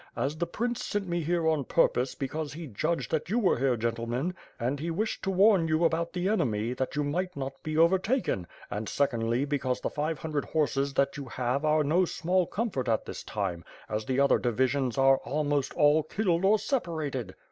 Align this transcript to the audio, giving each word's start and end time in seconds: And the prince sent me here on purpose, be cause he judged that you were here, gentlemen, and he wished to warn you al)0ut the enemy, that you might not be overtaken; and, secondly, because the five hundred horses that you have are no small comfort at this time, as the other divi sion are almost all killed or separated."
And 0.15 0.31
the 0.31 0.47
prince 0.47 0.83
sent 0.83 1.07
me 1.07 1.21
here 1.21 1.47
on 1.47 1.63
purpose, 1.63 2.15
be 2.15 2.27
cause 2.27 2.53
he 2.53 2.65
judged 2.65 3.11
that 3.11 3.29
you 3.29 3.37
were 3.37 3.59
here, 3.59 3.77
gentlemen, 3.77 4.33
and 4.59 4.79
he 4.79 4.89
wished 4.89 5.21
to 5.21 5.29
warn 5.29 5.67
you 5.67 5.77
al)0ut 5.77 6.11
the 6.13 6.27
enemy, 6.27 6.73
that 6.73 6.95
you 6.95 7.03
might 7.03 7.37
not 7.37 7.61
be 7.61 7.77
overtaken; 7.77 8.47
and, 8.71 8.89
secondly, 8.89 9.45
because 9.45 9.79
the 9.79 9.91
five 9.91 10.17
hundred 10.17 10.45
horses 10.45 10.95
that 10.95 11.17
you 11.17 11.25
have 11.25 11.63
are 11.63 11.83
no 11.83 12.05
small 12.05 12.47
comfort 12.47 12.89
at 12.89 13.05
this 13.05 13.21
time, 13.21 13.63
as 13.87 14.03
the 14.05 14.19
other 14.19 14.39
divi 14.39 14.65
sion 14.65 14.91
are 14.97 15.17
almost 15.17 15.71
all 15.75 16.01
killed 16.01 16.45
or 16.45 16.57
separated." 16.57 17.35